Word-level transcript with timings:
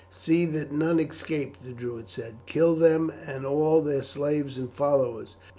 "See 0.09 0.47
that 0.47 0.71
none 0.71 0.99
escape," 0.99 1.57
the 1.63 1.73
Druid 1.73 2.09
said. 2.09 2.33
"Kill 2.47 2.75
them 2.75 3.11
and 3.27 3.45
all 3.45 3.81
their 3.83 4.01
slaves 4.01 4.57
and 4.57 4.73
followers. 4.73 5.35